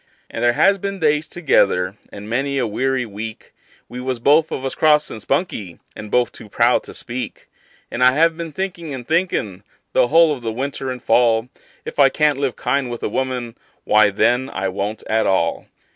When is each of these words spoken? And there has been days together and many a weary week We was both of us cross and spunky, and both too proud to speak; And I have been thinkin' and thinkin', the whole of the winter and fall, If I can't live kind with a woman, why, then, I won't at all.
And 0.31 0.43
there 0.43 0.53
has 0.53 0.79
been 0.79 0.97
days 0.97 1.27
together 1.27 1.95
and 2.11 2.27
many 2.27 2.57
a 2.57 2.65
weary 2.65 3.05
week 3.05 3.53
We 3.87 3.99
was 4.01 4.17
both 4.17 4.51
of 4.51 4.65
us 4.65 4.73
cross 4.73 5.11
and 5.11 5.21
spunky, 5.21 5.77
and 5.95 6.09
both 6.09 6.31
too 6.31 6.49
proud 6.49 6.81
to 6.85 6.95
speak; 6.95 7.47
And 7.91 8.03
I 8.03 8.13
have 8.13 8.35
been 8.35 8.51
thinkin' 8.51 8.93
and 8.95 9.07
thinkin', 9.07 9.61
the 9.93 10.07
whole 10.07 10.33
of 10.33 10.41
the 10.41 10.51
winter 10.51 10.89
and 10.89 11.03
fall, 11.03 11.49
If 11.85 11.99
I 11.99 12.09
can't 12.09 12.39
live 12.39 12.55
kind 12.55 12.89
with 12.89 13.03
a 13.03 13.09
woman, 13.09 13.55
why, 13.83 14.09
then, 14.09 14.49
I 14.49 14.69
won't 14.69 15.03
at 15.07 15.27
all. 15.27 15.67